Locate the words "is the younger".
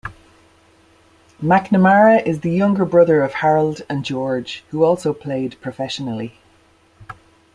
2.25-2.85